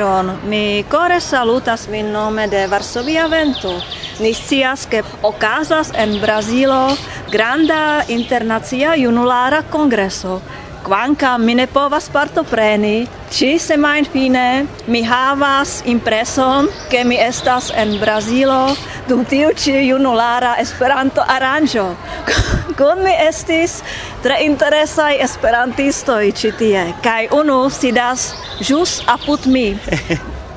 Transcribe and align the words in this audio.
veron. 0.00 0.38
Mi 0.48 0.84
core 0.88 1.20
salutas 1.20 1.88
vin 1.88 2.12
nome 2.12 2.48
de 2.48 2.66
Varsovia 2.66 3.28
Vento. 3.28 3.80
Ni 4.20 4.32
scias, 4.34 4.86
ke 4.86 5.02
okazas 5.22 5.92
en 5.94 6.20
Brazilo 6.20 6.96
granda 7.30 8.04
internacia 8.08 8.96
junulara 8.96 9.62
kongreso. 9.62 10.40
Quanca 10.82 11.38
mi 11.38 11.54
ne 11.54 11.66
povas 11.66 12.08
partopreni, 12.08 13.06
ci 13.30 13.58
semain 13.58 14.04
fine 14.04 14.66
mi 14.86 15.02
havas 15.04 15.82
impreson 15.84 16.68
ke 16.90 17.04
mi 17.04 17.16
estas 17.20 17.70
en 17.76 17.98
Brazilo 18.00 18.74
dum 19.08 19.24
tiu 19.24 19.52
ci 19.52 19.72
junulara 19.72 20.56
Esperanto 20.58 21.20
aranjo. 21.20 21.94
Kun 22.78 23.04
mi 23.04 23.12
estis 23.28 23.82
tre 24.22 24.40
interesaj 24.44 25.20
esperantistoj 25.20 26.32
ci 26.32 26.52
tie 26.52 26.94
kaj 27.02 27.28
unu 27.32 27.68
sidas 27.70 28.49
jus 28.60 29.00
apud 29.06 29.46
mi. 29.46 29.66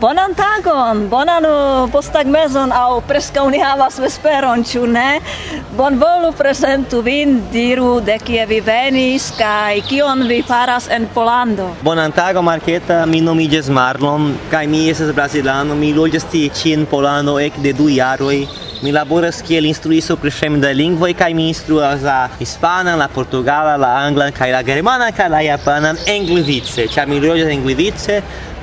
Bonan 0.03 0.33
tagon, 0.35 1.05
bonan 1.07 1.45
uh, 1.47 1.87
postagmezon 1.87 2.73
au 2.75 2.97
aŭ 2.97 3.03
preskaŭ 3.07 3.45
ni 3.53 3.61
havas 3.63 4.01
vesperon, 4.03 4.65
ĉu 4.67 4.81
ne? 4.91 5.21
Bonvolu 5.77 6.33
prezentu 6.35 6.99
vin, 7.05 7.37
diru 7.53 8.01
de 8.03 8.17
kie 8.19 8.43
vi 8.49 8.57
venis 8.65 9.29
kaj 9.37 9.79
kion 9.87 10.25
vi 10.27 10.41
faras 10.49 10.89
en 10.91 11.07
Pollando. 11.15 11.69
Bonan 11.87 12.11
tagon, 12.11 12.43
Marketa, 12.43 13.05
mi 13.07 13.23
nomiĝas 13.23 13.71
Marlon 13.71 14.33
kaj 14.51 14.65
mi 14.67 14.83
estas 14.91 15.15
brazilano, 15.15 15.79
mi 15.79 15.93
loĝas 15.95 16.27
tie 16.35 16.51
ĉi 16.51 16.75
en 16.81 16.85
Pollando 16.91 17.39
ekde 17.39 17.71
du 17.79 17.87
jaroj. 17.87 18.41
Mi 18.81 18.91
laboras 18.91 19.41
kiel 19.41 19.65
instruisto 19.65 20.15
pri 20.19 20.31
fremdaj 20.31 20.73
lingvoj 20.75 21.13
kaj 21.15 21.33
mi 21.33 21.47
instruas 21.47 22.01
la 22.03 22.29
hispanan, 22.39 22.97
la 22.99 23.07
portugala, 23.07 23.77
la 23.77 23.91
anglan 24.05 24.31
kaj 24.31 24.51
la 24.51 24.61
germanan 24.63 25.13
kaj 25.15 25.29
la 25.29 25.41
japanan 25.41 25.97
englizice, 26.07 26.87
Ĉar 26.87 27.07
mi 27.07 27.19
loĝas 27.19 27.47
en 27.47 27.63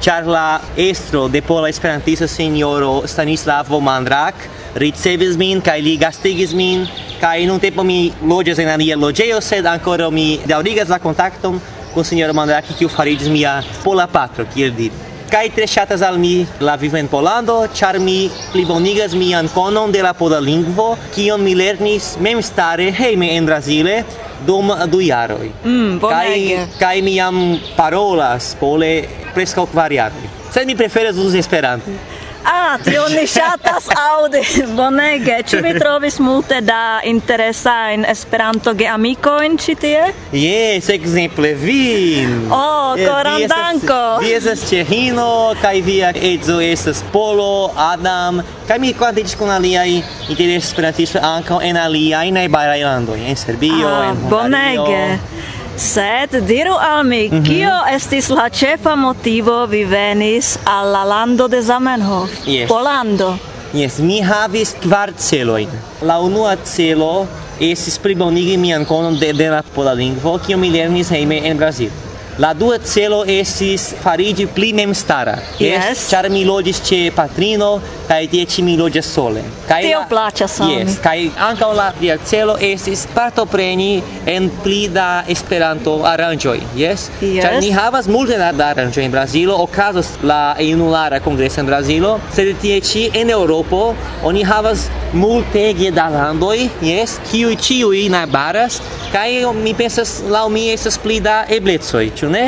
ĉar 0.01 0.27
la 0.27 0.61
estro 0.77 1.29
de 1.29 1.43
pola 1.43 1.69
esperantisto 1.69 2.27
sinjoro 2.27 3.03
Stanislavo 3.07 3.81
Mandrak 3.81 4.35
ricevis 4.75 5.37
min 5.37 5.61
kaj 5.61 5.81
li 5.81 5.97
gastigis 6.01 6.55
min 6.55 6.87
kaj 7.21 7.45
nun 7.47 7.61
tempo 7.61 7.85
mi 7.85 8.13
loĝas 8.23 8.59
en 8.59 8.69
alia 8.69 8.97
loĝejo, 8.97 9.41
sed 9.41 9.67
ankoraŭ 9.67 10.11
mi 10.11 10.41
daŭrigas 10.47 10.89
la 10.89 10.99
kontakton 10.99 11.61
kun 11.95 12.05
sinjoro 12.05 12.33
Mandrak, 12.33 12.73
kiu 12.79 12.89
fariĝis 12.89 13.29
mia 13.29 13.61
pola 13.85 14.07
patro, 14.07 14.47
kiel 14.55 14.73
diri 14.73 15.10
kai 15.31 15.49
tre 15.55 15.67
ŝatas 15.71 16.03
al 16.03 16.19
mi 16.19 16.47
la 16.61 16.75
vivo 16.77 16.99
en 16.99 17.09
Polando, 17.09 17.61
char 17.75 17.99
mi 18.03 18.31
plibonigas 18.53 19.15
mian 19.15 19.49
konon 19.55 19.93
de 19.95 20.03
la 20.03 20.13
pola 20.13 20.41
lingvo, 20.43 20.97
kion 21.15 21.43
mi 21.45 21.55
lernis 21.55 22.17
memstare 22.21 22.91
hejme 22.99 23.31
en 23.37 23.47
Brazile 23.47 24.01
dum 24.47 24.73
du 24.91 25.01
jaroj. 25.05 25.51
Mm, 25.65 25.99
bonege. 26.03 26.57
Kai 26.57 26.79
kai 26.79 27.03
mi 27.03 27.15
jam 27.17 27.39
parolas 27.77 28.55
pole 28.61 28.93
preskaŭ 29.35 29.69
kvar 29.71 29.93
jaroj. 29.93 30.31
Sed 30.51 30.67
mi 30.67 30.75
preferas 30.77 31.17
uzi 31.17 31.39
Esperanton. 31.39 31.99
Ah, 32.45 32.79
tio 32.85 33.05
ni 33.13 33.27
ŝatas 33.29 33.89
aŭdi. 33.93 34.41
Bonege. 34.79 35.37
Ĉu 35.51 35.61
vi 35.65 35.73
trovis 35.83 36.19
multe 36.23 36.61
da 36.65 37.01
interesajn 37.05 38.07
Esperanto-geamikojn 38.09 39.59
ĉi 39.61 39.75
tie? 39.81 40.07
Jes, 40.33 40.89
ekzemple 40.95 41.53
vin. 41.61 42.37
Oh, 42.49 42.97
koran 42.97 43.45
danko. 43.51 44.01
Vi 44.25 44.33
estas 44.39 44.65
ĉeĥino 44.71 45.29
kaj 45.63 45.77
via 45.87 46.13
edzo 46.15 46.61
estas 46.65 47.05
Polo, 47.13 47.71
Adam, 47.77 48.41
kaj 48.69 48.79
mi 48.79 48.95
konatiĝis 48.97 49.37
kun 49.41 49.53
aliaj 49.53 49.89
interesaj 49.93 50.59
esperantistoj 50.61 51.23
ankaŭ 51.27 51.61
en 51.67 51.77
aliaj 51.77 52.27
najbaraj 52.37 52.83
landoj, 52.85 53.21
en 53.21 53.37
Serbio, 53.37 53.89
ah, 53.89 54.11
en 54.11 54.23
Hungario. 54.25 54.87
Bonege. 54.87 55.60
Sed 55.77 56.35
diru 56.47 56.75
al 56.75 57.05
mi, 57.05 57.29
mm 57.29 57.39
-hmm. 57.39 57.47
kio 57.47 57.95
estis 57.95 58.29
la 58.29 58.49
ĉefa 58.51 58.97
motivo 58.97 59.67
vi 59.67 59.85
venis 59.85 60.59
al 60.65 60.93
la 60.93 61.05
lando 61.05 61.49
de 61.49 61.61
Zamenhof, 61.61 62.31
yes. 62.47 62.69
Polando? 62.69 63.37
Yes, 63.73 63.99
mi 63.99 64.21
havis 64.23 64.75
kvar 64.83 65.13
celojn. 65.19 65.69
La 66.03 66.19
unua 66.19 66.57
celo 66.65 67.27
estis 67.61 67.99
plibonigi 67.99 68.57
mian 68.57 68.85
konon 68.85 69.19
de, 69.19 69.33
de 69.33 69.51
la 69.51 69.63
pola 69.63 69.95
lingvo, 69.95 70.39
kiu 70.39 70.59
mi 70.59 70.71
lernis 70.71 71.09
hejme 71.09 71.47
en 71.49 71.57
Brazilo. 71.57 72.10
La 72.41 72.55
dua 72.55 72.79
celo 72.79 73.25
estis 73.29 73.91
farigi 74.01 74.47
pli 74.47 74.71
memstara. 74.73 75.35
Yes. 75.61 76.07
Ĉar 76.09 76.25
yes, 76.25 76.33
mi 76.33 76.47
loĝis 76.49 76.79
ĉe 76.89 77.01
patrino 77.13 77.69
kaj 78.09 78.21
tie 78.33 78.47
ĉi 78.49 78.65
mi 78.65 78.77
loĝas 78.81 79.11
sole. 79.13 79.43
Kaj 79.69 79.81
Tio 79.85 79.99
plaĉas 80.09 80.55
al 80.65 80.73
yes, 80.73 80.95
mi. 80.95 81.03
Kaj 81.05 81.19
ankaŭ 81.51 81.69
la 81.77 81.91
lia 82.01 82.17
celo 82.31 82.55
estis 82.71 83.03
partopreni 83.13 83.91
en 84.35 84.49
pli 84.65 84.87
da 84.95 85.09
Esperanto 85.29 85.99
aranĝoj. 86.13 86.57
Yes. 86.81 87.11
yes. 87.21 87.45
Ĉar 87.45 87.59
ni 87.61 87.75
havas 87.77 88.09
multe 88.09 88.41
da 88.41 88.71
aranĝoj 88.71 89.05
en 89.05 89.13
Brazilo, 89.13 89.61
okazas 89.67 90.15
la 90.25 90.57
junulara 90.65 91.21
kongreso 91.21 91.61
en 91.61 91.69
Brazilo, 91.69 92.17
sed 92.33 92.55
tie 92.65 92.81
ĉi 92.81 93.11
en 93.21 93.37
Eŭropo 93.37 93.83
oni 94.25 94.49
havas 94.49 94.89
multege 95.13 95.91
da 95.91 96.09
landoj, 96.09 96.69
jes, 96.83 97.17
kiuj 97.31 97.57
ĉiuj 97.57 98.03
najbaras, 98.13 98.81
kaj 99.13 99.31
mi 99.57 99.75
pensas 99.75 100.21
laŭ 100.31 100.49
mi 100.49 100.69
estas 100.73 100.99
pli 100.99 101.21
da 101.21 101.45
eblecoj, 101.49 102.05
ĉu 102.17 102.31
ne? 102.31 102.45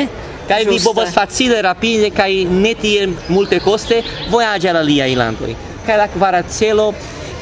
Kaj 0.47 0.63
vi 0.67 0.79
povas 0.83 1.13
facile, 1.15 1.61
rapide 1.63 2.09
kaj 2.11 2.31
ne 2.51 2.73
tiel 2.75 3.13
multe 3.29 3.59
koste 3.63 4.01
vojaĝi 4.31 4.69
al 4.71 4.81
aliaj 4.83 5.11
landoj. 5.15 5.53
Kaj 5.87 5.97
la 5.99 6.07
kvara 6.11 6.43
celo 6.47 6.91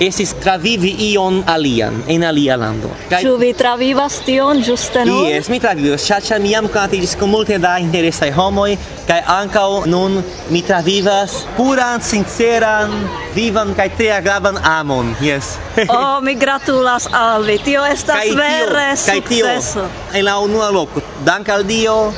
estis 0.01 0.33
travivi 0.43 0.91
ion 1.11 1.43
alian 1.47 2.01
en 2.07 2.23
alia 2.23 2.57
lando. 2.57 2.89
Kaj 3.09 3.21
Ĉu 3.23 3.35
vi 3.41 3.51
travivas 3.57 4.19
tion 4.25 4.61
ĝuste 4.65 5.05
nun? 5.05 5.27
Yes, 5.29 5.49
mi 5.53 5.59
travivas, 5.61 6.05
ĉar 6.07 6.25
ĉar 6.25 6.41
mi 6.41 6.53
jam 6.55 6.67
konatiĝis 6.71 7.15
kun 7.19 7.29
multe 7.29 7.59
da 7.61 7.77
interesaj 7.83 8.31
homoj 8.35 8.75
kaj 9.07 9.19
ankaŭ 9.35 9.67
nun 9.91 10.17
mi 10.49 10.61
travivas 10.65 11.41
puran, 11.57 12.01
sinceran, 12.01 12.95
vivan 13.35 13.75
kaj 13.77 13.89
tre 13.97 14.11
agravan 14.17 14.57
amon. 14.73 15.15
yes. 15.21 15.55
oh, 15.89 16.19
mi 16.21 16.35
gratulas 16.35 17.07
al 17.11 17.43
vi. 17.43 17.59
Tio 17.61 17.85
estas 17.85 18.17
kaj 18.17 18.35
vere 18.41 18.89
tio, 18.95 19.15
sukceso. 19.15 19.85
Kaj 19.87 20.11
tio 20.11 20.19
en 20.19 20.25
la 20.25 20.39
unua 20.39 20.69
loko. 20.71 21.01
Dank 21.25 21.49
al 21.49 21.63
Dio 21.63 22.11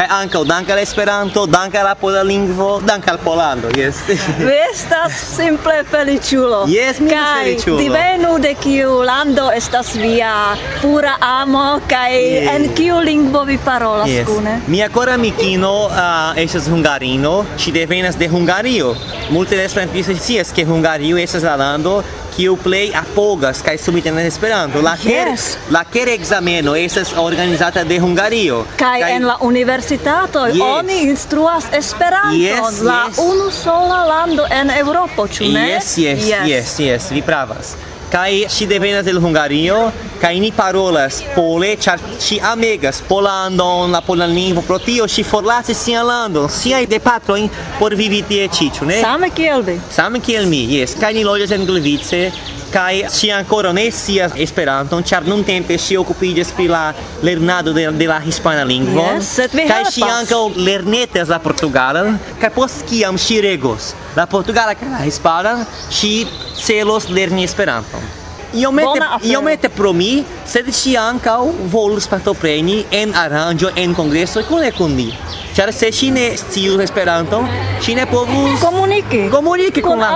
kaj 0.00 0.06
ankaŭ 0.16 0.40
dank 0.48 0.70
al 0.72 0.78
Esperanto, 0.80 1.42
dank 1.46 1.74
al 1.76 1.84
la 1.84 1.94
pola 1.94 2.22
lingvo, 2.24 2.68
dank 2.86 3.08
al 3.12 3.18
Polando, 3.20 3.68
yes 3.76 3.98
Vi 4.48 4.54
estas 4.70 5.12
simple 5.36 5.82
feliĉulo. 5.90 6.62
Jes, 6.72 7.00
mi 7.00 7.10
estas 7.10 7.34
feliĉulo. 7.40 7.76
Kaj 7.76 7.84
divenu 7.84 8.30
de 8.40 8.54
kiu 8.62 8.94
lando 9.04 9.50
estas 9.52 9.92
via 10.00 10.32
pura 10.80 11.16
amo 11.20 11.64
kaj 11.90 12.16
yes. 12.16 12.48
en 12.54 12.68
kiu 12.78 13.02
lingvo 13.04 13.44
vi 13.44 13.58
parolas 13.64 14.08
yes. 14.08 14.24
kune? 14.28 14.56
Mia 14.66 14.88
kora 14.88 15.18
amikino 15.20 15.72
uh, 15.90 16.40
estas 16.40 16.70
hungarino, 16.72 17.34
ŝi 17.60 17.76
devenas 17.76 18.16
de 18.16 18.28
Hungario. 18.28 18.94
Multe 19.30 19.56
de 19.56 19.68
esperantistoj 19.68 20.16
scias 20.16 20.54
ke 20.56 20.64
Hungario 20.64 21.20
estas 21.20 21.44
la 21.44 21.58
lando 21.60 22.00
kiu 22.40 22.56
plej 22.56 22.92
apogas 22.96 23.60
kaj 23.62 23.76
subtenas 23.78 24.24
Esperanto. 24.24 24.80
La 24.80 24.94
ker 24.96 25.28
yes. 25.28 25.58
la 25.70 25.82
ker 25.84 26.08
ekzameno 26.08 26.72
estas 26.76 27.12
organizata 27.20 27.84
de 27.84 27.98
Hungario. 28.00 28.62
Kaj 28.80 29.04
en 29.10 29.26
la 29.28 29.36
universitato 29.44 30.46
yes. 30.46 30.62
oni 30.64 31.02
instruas 31.10 31.68
Esperanton, 31.72 32.40
yes, 32.40 32.80
la 32.80 33.04
yes. 33.08 33.20
unu 33.20 33.50
sola 33.52 34.04
lando 34.08 34.46
en 34.50 34.72
Eŭropo, 34.78 35.28
ĉu 35.28 35.52
ne? 35.52 35.68
Yes, 35.74 35.98
yes, 35.98 36.28
yes, 36.32 36.48
yes, 36.48 36.76
yes, 36.80 37.10
vi 37.12 37.22
pravas 37.22 37.76
kai 38.10 38.46
si 38.48 38.66
devenas 38.66 39.06
el 39.06 39.18
Hungario 39.18 39.92
kai 40.20 40.40
ni 40.40 40.50
parolas 40.52 41.22
pole 41.34 41.76
char 41.78 41.98
si 42.18 42.38
amegas 42.40 43.00
polandon 43.08 43.92
la 43.92 44.00
polan 44.00 44.34
lingvo. 44.34 44.62
Pro 44.62 44.78
tio 44.78 45.06
si 45.08 45.22
forlasis 45.22 45.78
sian 45.78 46.06
landon 46.06 46.48
siaj 46.48 46.86
gepatrojn 46.90 47.48
por 47.78 47.94
vivi 47.94 48.22
tie 48.22 48.48
ĉi 48.48 48.70
ĉu 48.76 48.88
ne? 48.90 49.00
Same 49.00 49.30
kiel 49.30 49.62
vi. 49.62 49.78
Same 49.90 50.20
kiel 50.20 50.46
mi 50.46 50.66
yes. 50.74 50.96
Kaj 51.00 51.14
ni 51.14 51.24
loĝas 51.24 51.54
en 51.56 51.64
Glivice 51.66 52.30
kai 52.70 53.04
si 53.10 53.30
ancora 53.30 53.72
ne 53.72 53.88
sia 53.90 54.28
Esperanton 54.44 55.02
ĉar 55.06 55.26
nuntempe 55.28 55.78
si 55.78 55.98
okupiĝas 55.98 56.52
pri 56.56 56.68
la 56.70 56.82
lernado 57.26 57.74
de, 57.76 57.88
de 57.98 58.06
la 58.10 58.20
hispana 58.22 58.64
lingvo 58.68 59.06
yes, 59.08 59.50
kaj 59.54 59.82
si 59.90 60.06
ankaŭ 60.06 60.42
lernetas 60.56 61.32
la 61.32 61.40
portugalan 61.42 62.18
kaj 62.40 62.52
post 62.54 62.86
kiam 62.90 63.18
si 63.18 63.40
regos 63.42 63.92
la 64.16 64.28
portugala 64.30 64.78
kaj 64.78 64.94
la 64.94 65.04
hispana 65.04 65.58
si 65.90 66.14
celos 66.54 67.10
lerni 67.10 67.44
Esperanton 67.48 68.19
iomete 68.54 69.00
iomete 69.22 69.68
pro 69.68 69.92
mi, 69.92 70.24
sed 70.46 70.70
ŝi 70.74 70.96
ankaŭ 70.98 71.42
volus 71.72 72.08
partopreni 72.10 72.84
en 72.90 73.14
aranĝo 73.14 73.70
en 73.76 73.94
kongreso 73.94 74.42
kune 74.48 74.72
kun 74.76 74.96
mi. 74.96 75.10
Ĉar 75.50 75.72
se 75.74 75.88
ŝi 75.92 76.08
ne 76.14 76.24
scius 76.38 76.78
Esperanton, 76.84 77.46
ŝi 77.82 77.96
ne 77.98 78.04
povus 78.06 78.60
komuniki 78.62 79.24
komuniki 79.32 79.82
kun 79.82 79.98
la 79.98 80.12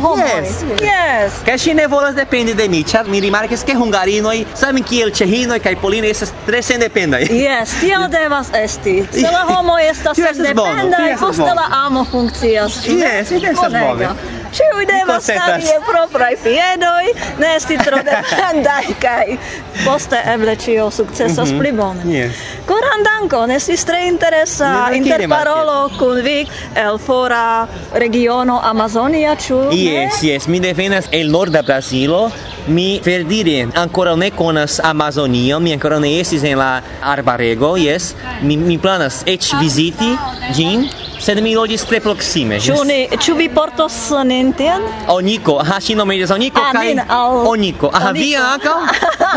homoj. 0.00 0.24
Yes. 0.24 0.54
Yes. 0.80 1.36
Kaj 1.46 1.58
ŝi 1.64 1.74
ne 1.76 1.86
volas 1.92 2.16
dependi 2.16 2.54
de 2.56 2.68
mi, 2.72 2.80
ĉar 2.88 3.08
mi 3.12 3.20
rimarkis 3.20 3.64
ke 3.68 3.76
hungarinoj 3.76 4.38
same 4.56 4.82
kiel 4.88 5.12
ĉehinoj 5.20 5.60
kaj 5.64 5.76
polinoj 5.82 6.10
estas 6.14 6.32
tre 6.46 6.62
sendependaj. 6.64 7.28
Yes, 7.28 7.76
tio 7.82 8.08
devas 8.16 8.48
esti. 8.62 8.96
Se 9.12 9.28
la 9.28 9.44
homo 9.52 9.76
estas 9.78 10.16
sendependaj, 10.16 11.16
poste 11.20 11.52
la 11.60 11.68
amo 11.84 12.06
funkcias. 12.10 12.82
Yes, 12.88 13.32
estas 13.42 13.72
bone. 13.72 14.37
Ciu 14.58 14.84
devas 14.86 15.24
stavi 15.24 15.62
je 15.62 15.78
propraj 15.86 16.36
piedoj, 16.42 17.04
ne 17.38 17.56
esti 17.56 17.78
tro 17.84 18.00
dependaj, 18.10 18.84
kai 19.00 19.38
poste 19.84 20.18
eble 20.34 20.56
cio 20.56 20.90
sukcesas 20.90 21.48
mm 21.48 21.54
-hmm. 21.54 21.60
pli 21.60 21.72
bone. 21.72 22.02
Yes. 22.18 22.32
Koran 22.66 23.04
dankon, 23.04 23.50
estis 23.50 23.84
tre 23.84 24.06
interesa 24.06 24.90
interparolo 24.94 25.90
kun 25.98 26.22
vi 26.22 26.46
el 26.74 26.98
fora 26.98 27.66
regiono 27.94 28.60
Amazonia, 28.62 29.36
ĉu? 29.36 29.58
Yes, 29.72 30.22
yes, 30.22 30.46
mi 30.46 30.60
devenas 30.60 31.04
el 31.10 31.30
norda 31.30 31.62
brasilo 31.62 32.30
Mi 32.68 33.00
per 33.02 33.24
dire 33.24 33.68
ancora 33.74 34.14
ne 34.14 34.30
conas 34.30 34.78
Amazonio, 34.78 35.58
mi 35.58 35.72
ancora 35.72 35.98
ne 35.98 36.20
estis 36.20 36.42
en 36.42 36.58
la 36.58 36.82
arbarego, 37.00 37.76
yes. 37.76 38.14
Mi 38.42 38.56
mi 38.56 38.76
planas 38.78 39.22
ec 39.24 39.54
visiti 39.58 40.16
gin, 40.52 40.84
sed 41.18 41.40
mi 41.40 41.54
logis 41.54 41.84
tre 41.84 42.00
proksime. 42.00 42.58
Ciu, 42.60 42.82
ne 42.84 43.08
ciu 43.18 43.34
vi 43.36 43.48
portos 43.48 43.96
nenten? 44.24 44.84
Onico, 45.08 45.56
ha 45.64 45.78
ŝi 45.80 45.96
nomiĝas 45.96 46.34
Onico, 46.36 46.60
ah, 46.60 46.72
kaj 46.76 46.92
al... 47.08 47.40
Onico. 47.48 47.90
Ah, 47.92 48.10
via 48.12 48.44
anca? 48.52 48.76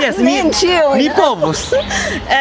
Yes, 0.01 0.19
mi 0.25 0.35
ciu, 0.51 0.91
Ni 0.97 1.09
povos. 1.15 1.71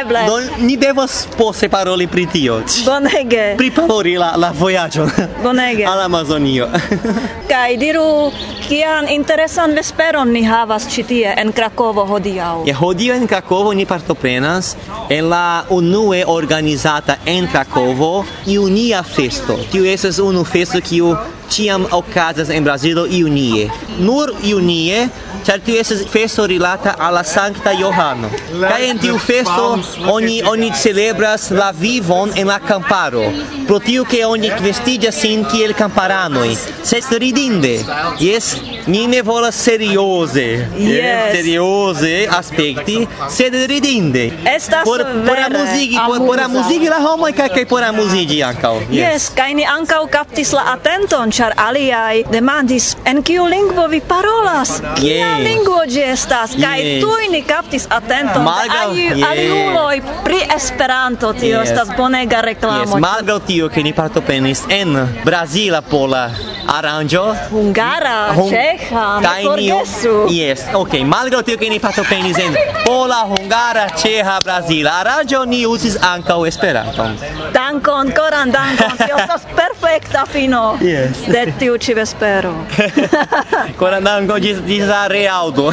Eble. 0.00 0.24
Do 0.26 0.40
ni 0.58 0.76
devos 0.76 1.26
pose 1.36 1.68
paroli 1.68 2.06
pri 2.06 2.26
tio. 2.26 2.60
Bonege. 2.84 3.54
Priparoli 3.56 4.16
la 4.18 4.32
la 4.36 4.50
vojaĝon. 4.58 5.10
Bonege. 5.46 5.86
Al 5.86 6.02
Amazonio. 6.08 6.68
kai 7.50 7.76
diru 7.76 8.30
kian 8.68 9.08
interesan 9.10 9.74
vesperon 9.74 10.30
ni 10.32 10.44
havas 10.46 10.79
citie 10.80 10.90
ĉi 10.90 11.06
tie 11.08 11.34
en 11.36 11.52
Krakovo 11.52 12.04
hodiaŭ? 12.06 12.64
Ja, 12.68 12.74
hodiaŭ 12.76 13.16
en 13.16 13.26
Krakovo 13.28 13.72
ni 13.74 13.86
partoprenas 13.86 14.76
en 15.10 15.28
la 15.28 15.64
unue 15.70 16.24
organizata 16.26 17.16
en 17.26 17.48
Krakovo 17.48 18.24
Junia 18.46 19.02
Festo. 19.02 19.58
Tiu 19.72 19.84
estas 19.84 20.18
unu 20.18 20.44
festo 20.44 20.80
kiu 20.80 21.14
tiam 21.50 21.86
okazas 21.90 22.50
en 22.50 22.64
Brazilo 22.64 23.06
iunie. 23.06 23.68
Nur 23.98 24.32
iunie, 24.44 25.08
ĉar 25.46 25.60
tiu 25.64 25.78
estas 25.80 26.04
festo 26.12 26.46
rilata 26.46 26.94
al 26.98 27.14
la 27.14 27.24
Sankta 27.24 27.72
Johano. 27.72 28.30
Kaj 28.60 28.90
en 28.90 28.98
tiu 29.02 29.18
festo 29.18 29.78
oni 30.12 30.40
oni 30.46 30.70
celebras 30.82 31.50
la 31.50 31.72
vivon 31.72 32.32
en 32.36 32.46
la 32.46 32.58
kamparo. 32.58 33.24
Pro 33.66 33.78
tiu 33.78 34.04
ke 34.04 34.24
oni 34.26 34.52
vestiĝas 34.62 35.20
sin 35.24 35.44
kiel 35.50 35.74
kamparanoj. 35.74 36.48
Sed 36.84 37.10
ridinde, 37.18 37.80
jes 38.20 38.54
ni 38.86 39.06
ne 39.06 39.22
volas 39.22 39.54
serioze, 39.54 40.66
yes. 40.78 41.32
serioze 41.36 42.28
aspekti, 42.30 43.06
sed 43.30 43.54
ridinde. 43.54 44.30
Estas 44.56 44.84
por, 44.84 45.04
por 45.26 45.38
amuzigi, 45.38 45.98
por, 46.06 46.26
por 46.26 46.40
amuzigi 46.40 46.88
la 46.88 47.00
homoj 47.00 47.32
kaj 47.32 47.48
kaj 47.48 47.66
por 47.68 47.84
amuzigi 47.84 48.42
ankaŭ. 48.44 48.74
Yes, 48.80 49.00
yes 49.00 49.28
kaj 49.36 49.54
ni 49.54 49.66
ankaŭ 49.66 50.06
kaptis 50.10 50.52
la 50.52 50.64
atenton, 50.74 51.30
ĉar 51.30 51.54
aliaj 51.56 52.22
demandis 52.32 52.96
en 53.04 53.22
kiu 53.22 53.46
lingvo 53.46 53.86
vi 53.86 54.00
parolas? 54.00 54.76
Kia 55.00 55.36
yes. 55.36 55.44
lingvo 55.48 55.82
ĝi 55.86 56.02
estas? 56.12 56.56
Kaj 56.60 56.80
yes. 56.82 57.04
tuj 57.04 57.28
ni 57.32 57.42
kaptis 57.42 57.86
atenton. 57.90 58.44
Malgaŭ 58.44 58.88
yes. 58.96 59.24
aliuloj 59.30 60.00
pri 60.24 60.40
Esperanto, 60.56 61.32
tio 61.32 61.60
yes. 61.60 61.70
estas 61.70 61.92
bonega 61.96 62.40
reklamo. 62.40 62.96
Yes. 62.96 63.04
Malgraŭ 63.06 63.38
tio, 63.46 63.68
ke 63.68 63.82
ni 63.82 63.92
partoprenis 63.96 64.64
en 64.70 64.96
Brazila 65.24 65.82
pola 65.82 66.28
aranĝo? 66.70 67.22
Hungara 67.50 68.16
hung... 68.36 68.52
ĉeĥa 68.52 69.06
kaj 69.24 69.42
ni 69.58 69.66
jes 70.36 70.64
okej 70.68 70.80
okay. 70.82 71.04
malgraŭ 71.12 71.42
tio 71.46 71.58
ke 71.60 71.70
ni 71.72 71.80
partoprenis 71.82 72.38
en 72.42 72.56
pola 72.84 73.20
hungara 73.32 73.86
ĉeĥa 74.02 74.36
brazila 74.44 74.94
aranĝo 75.02 75.42
ni 75.50 75.64
uzis 75.66 75.98
ankaŭ 76.10 76.38
esperanton. 76.50 77.16
Dankon 77.56 78.12
koran 78.16 78.54
dankon. 78.54 78.96
Tio 79.02 79.18
estas 79.24 79.48
perfekta 79.56 80.24
fino 80.30 80.62
yes. 80.84 81.26
de 81.26 81.46
tiu 81.58 81.78
ĉi 81.78 81.98
vespero 81.98 82.54
koran 83.80 84.06
dankon 84.06 84.40
ĝis 84.46 84.64
ĝis 84.70 84.86
la 84.90 85.04
reaŭdo. 85.10 85.70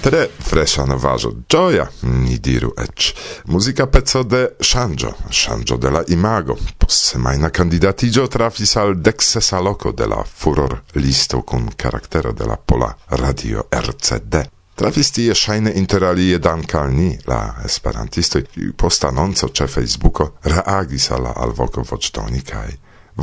Tre 0.00 0.39
fresha 0.50 0.84
novajo 0.86 1.32
gioia 1.48 1.86
ni 2.02 2.38
diru 2.38 2.72
ecz 2.84 3.12
musica 3.44 3.86
pezzo 3.86 4.22
de 4.22 4.42
shangio 4.60 5.12
shangio 5.30 5.76
de 5.76 5.90
la 5.90 6.04
imago 6.08 6.56
possemajna 6.78 7.50
candidatigio 7.50 8.26
trafis 8.26 8.76
al 8.76 8.94
deksesa 9.02 9.60
loko 9.60 9.92
de 9.92 10.06
la 10.06 10.24
furor 10.38 10.80
listo 10.94 11.42
kun 11.42 11.70
karaktero 11.76 12.32
de 12.32 12.46
la 12.46 12.56
pola 12.56 12.94
radio 13.08 13.62
RCD 13.70 14.34
Trafis 14.80 15.10
tie 15.12 15.34
ŝajne 15.36 15.74
interalie 15.76 16.38
dank' 16.40 16.74
al 16.78 16.94
ni, 16.96 17.10
la 17.28 17.40
esperantistoj, 17.68 18.40
post 18.80 19.04
anonco 19.04 19.50
ĉe 19.52 19.66
Facebooko 19.68 20.30
reagis 20.54 21.10
al 21.10 21.26
la 21.26 21.34
alvoko 21.36 21.84
voĉdoni 21.90 22.40
kaj 22.40 22.70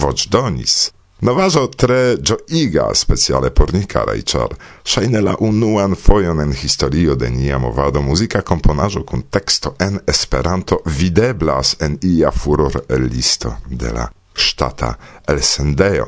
voĉdonis. 0.03 0.75
Novazo 1.19 1.67
tre 1.67 2.17
gioiga 2.21 2.91
speciale 2.93 3.49
por 3.49 3.73
ni 3.73 3.79
i 4.15 4.21
ĉar 4.21 4.53
ŝajne 4.85 5.21
la 5.21 5.33
unuan 5.39 5.95
fojon 5.95 6.39
en 6.39 6.53
historio 6.53 7.15
de 7.15 7.29
nia 7.29 7.57
movado 7.57 8.01
muzika 8.01 8.41
komponaĵo 8.41 9.03
kun 9.03 9.23
teksto 9.31 9.73
en 9.79 9.99
Esperanto 10.07 10.77
videblas 10.85 11.75
en 11.79 11.97
ia 12.03 12.31
furor 12.31 12.81
listo 12.89 13.55
de 13.69 13.91
la 13.91 14.07
ŝtata 14.37 14.93
elsendejo. 15.27 16.05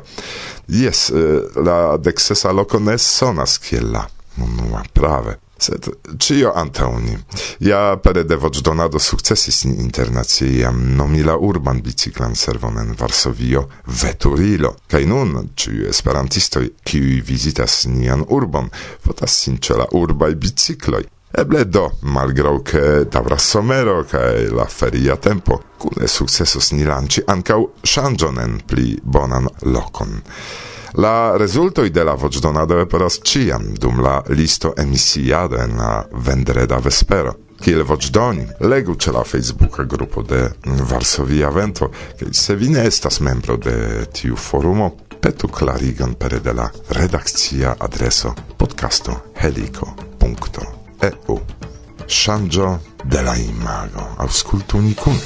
Jes, 0.68 1.10
eh, 1.10 1.40
la 1.56 1.96
deksesa 1.96 2.52
loko 2.52 2.78
ne 2.78 2.98
sonas 2.98 3.58
kiel 3.58 3.90
la 3.92 4.06
unua 4.38 4.84
prave 4.92 5.38
sed 5.62 5.88
cio 6.18 6.52
antauni. 6.56 7.16
Ja 7.60 7.96
pere 8.02 8.24
de 8.24 8.36
voĉdonado 8.40 8.98
sukcesis 8.98 9.64
ni 9.68 9.76
internacie 9.84 10.50
jam 10.60 10.80
nomi 10.96 11.22
la 11.22 11.36
urban 11.36 11.82
biciklan 11.84 12.34
servon 12.34 12.78
en 12.78 12.94
Varsovio 12.98 13.66
veturilo. 14.02 14.74
Kaj 14.90 15.04
nun 15.06 15.36
ĉiuj 15.56 15.88
esperantistoj, 15.92 16.66
kiuj 16.84 17.20
vizitas 17.26 17.84
nian 17.86 18.24
urbon, 18.28 18.70
fotas 19.04 19.38
sin 19.44 19.58
ĉe 19.58 19.80
la 19.82 19.88
urbaj 19.92 20.34
bicikloj. 20.34 21.04
Eble 21.38 21.62
do, 21.70 21.84
malgraŭ 22.02 22.56
ke 22.66 22.80
daŭras 23.06 23.44
somero 23.52 24.00
kaj 24.10 24.48
la 24.50 24.64
feria 24.66 25.14
tempo, 25.16 25.60
kune 25.78 26.08
sukcesos 26.10 26.72
ni 26.74 26.82
lanĉi 26.88 27.22
ankaŭ 27.30 27.60
ŝanĝon 27.92 28.40
en 28.42 28.58
pli 28.66 28.96
bonan 29.02 29.46
lokon. 29.62 30.18
La 30.94 31.36
rezultoj 31.36 31.90
de 31.90 32.04
la 32.04 32.16
voĉdonado 32.18 32.80
aperas 32.82 33.20
ĉiam 33.22 33.74
dum 33.78 34.00
la 34.02 34.16
listo 34.28 34.72
emisiado 34.76 35.60
en 35.62 35.76
la 35.78 36.04
vendreda 36.10 36.80
vespero. 36.82 37.34
Kiel 37.60 37.84
voĉdoni, 37.86 38.46
legu 38.64 38.94
ĉe 38.96 39.12
la 39.12 39.22
Facebooka 39.24 39.84
grupo 39.84 40.22
de 40.22 40.48
Varsovia 40.64 41.50
Vento, 41.54 41.90
kaj 42.18 42.32
se 42.34 42.56
vi 42.56 42.70
ne 42.72 42.86
estas 42.88 43.20
membro 43.20 43.56
de 43.56 44.06
tiu 44.12 44.36
forumo, 44.36 44.90
petu 45.20 45.48
klarigon 45.48 46.14
pere 46.14 46.40
de 46.40 46.52
la 46.56 46.70
redakcia 46.96 47.76
adreso 47.78 48.34
podcasto 48.56 49.20
helico.eu. 49.42 51.38
Ŝanĝo 52.08 52.72
de 53.04 53.22
la 53.22 53.36
Imago, 53.36 54.08
auscultu 54.18 54.78
unicum. 54.78 55.20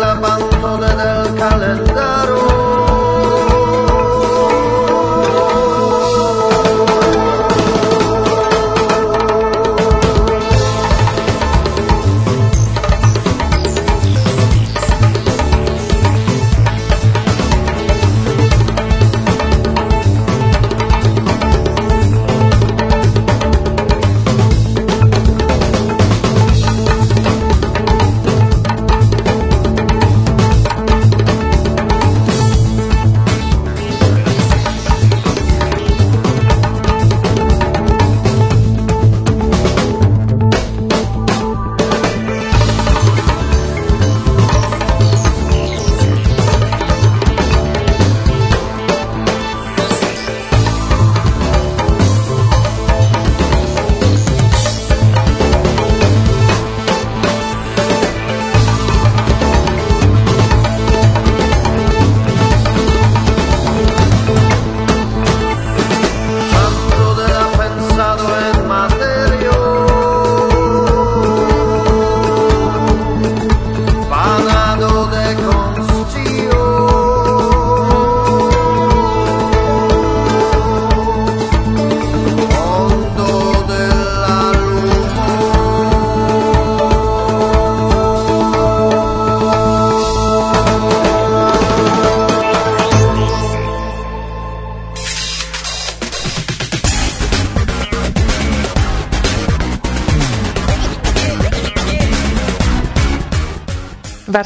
l'abbandono 0.00 0.76
del 0.78 1.34
calendario 1.34 2.89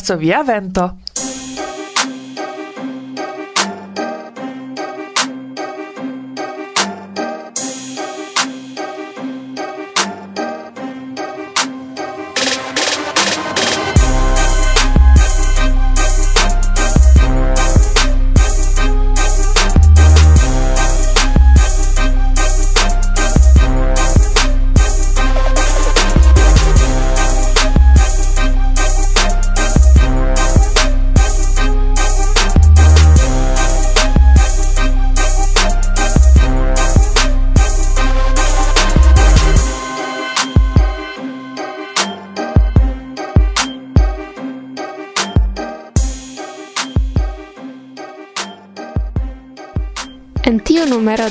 soviavento 0.04 0.98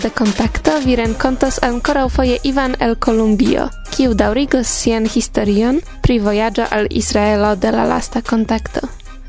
de 0.04 0.10
contacto 0.10 0.72
vi 0.86 0.96
renkontos 0.96 1.60
ankoraŭ 1.64 2.10
foje 2.10 2.38
Ivan 2.44 2.76
el 2.80 2.96
Columbio, 3.06 3.70
kiu 3.96 4.12
daŭrigos 4.14 4.68
sian 4.68 5.06
historion 5.08 5.80
pri 6.02 6.18
vojaĝo 6.20 6.66
al 6.78 6.88
Israelo 6.90 7.56
de 7.56 7.72
la 7.72 7.86
lasta 7.88 8.22
kontakto. 8.22 8.82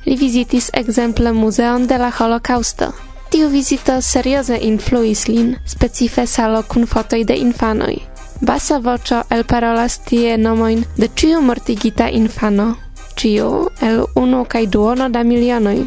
Li 0.07 0.17
vizitis 0.17 0.71
ekzemple 0.73 1.33
muzeon 1.33 1.87
de 1.87 1.99
la 1.99 2.11
holokausto. 2.19 2.91
Tiu 3.31 3.49
vizito 3.49 4.01
serioze 4.03 4.59
influis 4.61 5.29
lin, 5.29 5.55
specife 5.67 6.27
salo 6.27 6.63
kun 6.63 6.87
fotoj 6.87 7.23
de 7.25 7.37
infanoj. 7.37 7.95
Basa 8.41 8.79
voĉo 8.79 9.23
elparolas 9.31 10.01
tie 10.09 10.37
nomojn 10.37 10.85
de 10.97 11.09
ĉiu 11.09 11.41
mortigita 11.41 12.09
infano, 12.11 12.75
ĉiu 13.15 13.69
el 13.81 14.07
unu 14.15 14.45
kaj 14.45 14.67
duono 14.67 15.09
da 15.09 15.23
milionoj. 15.23 15.79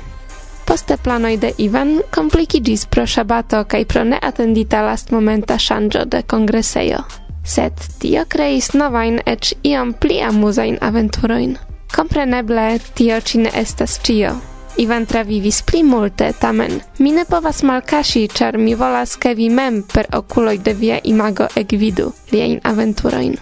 Poste 0.77 0.98
planoi 0.98 1.38
de 1.38 1.50
Ivan 1.57 2.01
complicigis 2.15 2.86
pro 2.86 3.05
shabato 3.05 3.63
cae 3.65 3.86
pro 3.86 4.03
neatendita 4.03 4.81
lastmomenta 4.86 5.57
shangio 5.57 6.05
de 6.05 6.22
congreseio. 6.22 7.00
Sed 7.43 7.74
tio 8.00 8.25
creis 8.29 8.69
novain 8.74 9.17
ec 9.25 9.55
iom 9.63 9.93
pli 9.93 10.22
amusain 10.22 10.77
aventuroin. 10.81 11.57
Compreneble, 11.96 12.67
tio 12.93 13.17
ĉi 13.17 13.41
ne 13.48 13.55
estas 13.63 13.98
cio. 14.05 14.36
Ivan 14.77 15.10
travivis 15.10 15.63
pli 15.65 15.81
multe, 15.84 16.29
tamen 16.39 16.79
mi 17.00 17.12
ne 17.12 17.25
povas 17.25 17.63
malkaŝi, 17.63 18.27
ĉar 18.27 18.62
mi 18.62 18.75
volas, 18.75 19.17
ke 19.17 19.34
vi 19.34 19.50
mem 19.50 19.81
per 19.93 20.13
okuloj 20.13 20.57
de 20.57 20.74
via 20.74 21.01
imago 21.03 21.50
ekvidu 21.55 22.12
liajn 22.31 22.60
aventurojn. 22.63 23.34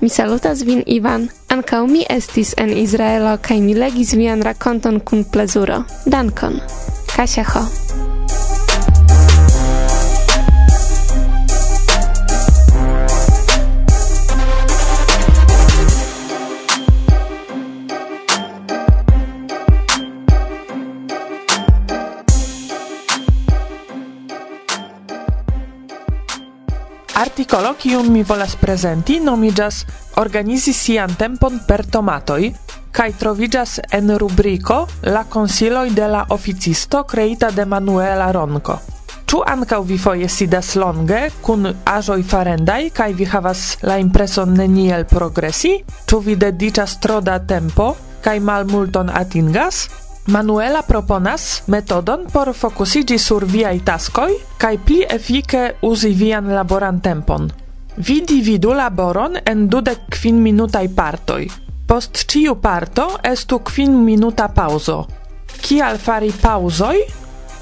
Mi 0.00 0.08
salutas 0.08 0.62
vin 0.62 0.82
Ivan. 0.86 1.28
Ankaŭ 1.48 1.86
mi 1.86 2.02
estis 2.10 2.54
en 2.58 2.72
Izraelo 2.78 3.36
kaj 3.42 3.60
mi 3.60 3.74
legis 3.74 4.12
vian 4.12 4.42
rakonton 4.42 5.00
kun 5.00 5.24
plezuro. 5.24 5.82
Dankon. 6.06 6.60
Kasia 7.16 7.44
Ho. 7.54 7.64
Articolo 27.16 27.70
kiun 27.80 28.10
mi 28.12 28.22
volas 28.28 28.56
prezenti 28.60 29.14
nomiĝas 29.24 29.76
Organizi 30.20 30.74
sian 30.76 31.14
tempon 31.16 31.62
per 31.68 31.86
tomatoj 31.88 32.50
kaj 32.98 33.06
troviĝas 33.22 33.78
en 33.98 34.12
rubriko 34.20 34.76
La 35.14 35.22
konsiloj 35.24 35.86
de 35.96 36.10
la 36.12 36.26
oficisto 36.36 37.02
kreita 37.08 37.50
de 37.56 37.64
Manuela 37.64 38.28
Ronko. 38.36 38.76
Ĉu 39.26 39.40
ankaŭ 39.54 39.80
vi 39.88 39.96
foje 39.98 40.28
sidas 40.28 40.74
longe 40.76 41.22
kun 41.42 41.64
aĵoj 41.96 42.20
farendaj 42.22 42.82
kaj 43.00 43.12
vi 43.12 43.32
havas 43.32 43.62
la 43.82 43.96
impreson 43.98 44.52
neniel 44.52 45.08
progresi? 45.08 45.78
Ĉu 46.06 46.20
vi 46.20 46.36
dediĉas 46.36 47.00
tro 47.00 47.22
da 47.24 47.38
tempo 47.38 47.94
kaj 48.20 48.40
malmulton 48.40 49.08
atingas? 49.08 49.86
Manuela 50.26 50.82
proponas 50.82 51.62
metodon 51.66 52.26
por 52.32 52.50
fokusigi 52.54 53.18
sur 53.18 53.44
viaj 53.46 53.78
taskoj 53.86 54.32
kaj 54.58 54.78
pli 54.86 55.04
efike 55.16 55.60
uzi 55.86 56.10
vian 56.18 56.48
laboran 56.50 56.98
tempon. 57.00 57.46
Vi 57.96 58.16
dividu 58.26 58.72
laboron 58.74 59.38
en 59.44 59.68
dudek 59.70 60.08
kvin 60.10 60.42
minutaj 60.42 60.88
partoj. 60.96 61.46
Post 61.86 62.24
ciu 62.26 62.56
parto 62.58 63.06
estu 63.22 63.58
kvin 63.58 63.94
minuta 64.04 64.48
pauzo. 64.48 65.06
Kial 65.62 65.98
fari 65.98 66.32
pauzoj? 66.42 66.98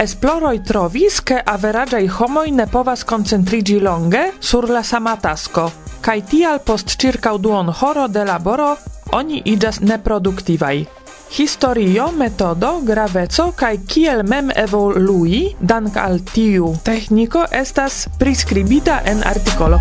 Esploroj 0.00 0.56
trovis, 0.64 1.20
ke 1.20 1.42
averaĝaj 1.46 2.06
homoj 2.16 2.48
ne 2.50 2.66
povas 2.66 3.04
koncentriĝi 3.04 3.78
longe 3.80 4.24
sur 4.40 4.70
la 4.70 4.82
sama 4.82 5.16
tasko, 5.20 5.68
kaj 6.00 6.18
tial 6.32 6.64
post 6.64 6.96
ĉirkaŭ 6.96 7.38
duonhoro 7.38 8.08
de 8.08 8.24
laboro 8.24 8.74
oni 9.12 9.42
iĝas 9.44 9.84
neproduktivaj. 9.84 11.03
Historio, 11.30 12.12
metodo, 12.12 12.80
graveco 12.84 13.52
kai 13.56 13.78
kiel 13.86 14.22
mem 14.22 14.50
evolui 14.54 15.54
dank 15.58 15.96
al 15.96 16.20
tiu 16.22 16.74
tehniko 16.84 17.46
estas 17.50 18.04
priskribita 18.18 19.00
en 19.04 19.24
artikolo. 19.24 19.80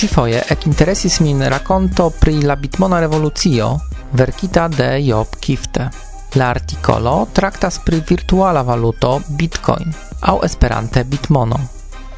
Cifoje, 0.00 0.40
ec 0.48 0.64
interesis 0.64 1.20
min 1.20 1.42
raconto 1.48 2.08
pri 2.08 2.40
la 2.42 2.56
Bitmona 2.56 3.00
revolucio, 3.00 3.66
verkita 4.12 4.68
de 4.68 4.98
Job 4.98 5.36
Kifte. 5.38 5.88
La 6.34 6.50
articolo 6.50 7.28
tractas 7.32 7.78
pri 7.78 8.02
virtuala 8.06 8.62
valuto 8.62 9.22
Bitcoin, 9.26 9.92
au 10.20 10.40
esperante 10.42 11.04
Bitmono. 11.04 11.58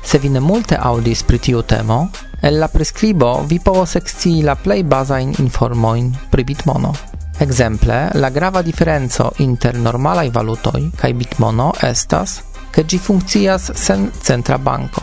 Se 0.03 0.19
vi 0.19 0.29
ne 0.29 0.41
multe 0.41 0.77
audis 0.77 1.23
pri 1.23 1.39
tiu 1.39 1.63
temo, 1.63 2.11
el 2.41 2.59
la 2.59 2.69
prescribo 2.69 3.45
vi 3.47 3.61
povos 3.61 3.95
exci 3.95 4.43
la 4.43 4.57
plei 4.57 4.85
basain 4.85 5.33
informoin 5.39 6.11
pri 6.29 6.45
Bitmono. 6.45 6.93
Exemple, 7.39 8.11
la 8.13 8.29
grava 8.31 8.63
differenzo 8.63 9.33
inter 9.39 9.75
normalai 9.77 10.31
valutoi 10.31 10.91
kai 10.97 11.15
Bitmono 11.15 11.73
estas 11.81 12.43
che 12.71 12.85
gi 12.85 12.99
funkcias 12.99 13.73
sen 13.73 14.11
centra 14.23 14.59
banco. 14.59 15.02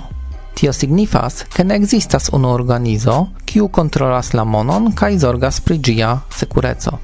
Tio 0.59 0.73
signifas, 0.73 1.45
ke 1.55 1.63
ne 1.63 1.75
existas 1.75 2.29
unu 2.35 2.49
organizo, 2.51 3.27
kiu 3.45 3.67
kontrolas 3.67 4.33
la 4.33 4.43
monon 4.43 4.89
kaj 4.91 5.17
zorgas 5.17 5.61
pri 5.63 5.77
ĝia 5.77 6.09
sekureco. 6.35 6.97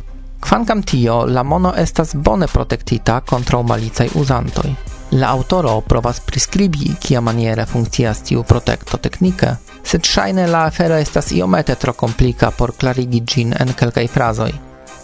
Kvankam 0.44 0.82
tio, 0.84 1.22
la 1.26 1.44
mono 1.44 1.72
estas 1.78 2.12
bone 2.16 2.48
protektita 2.48 3.22
kontraŭ 3.22 3.62
malicaj 3.64 4.10
uzantoj. 4.16 4.74
La 5.12 5.32
autoro 5.32 5.80
provas 5.82 6.20
priskribi 6.20 6.92
kia 7.00 7.22
maniere 7.22 7.66
funkcias 7.66 8.22
tiu 8.28 8.44
protekto 8.44 8.98
teknike, 8.98 9.56
sed 9.84 10.04
ŝajne 10.04 10.52
la 10.52 10.68
afero 10.68 11.00
estas 11.00 11.32
iomete 11.32 11.80
tro 11.80 11.94
komplika 11.94 12.52
por 12.52 12.76
klarigi 12.76 13.24
ĝin 13.34 13.56
en 13.60 13.74
kelkaj 13.74 14.08
frazoj. 14.08 14.52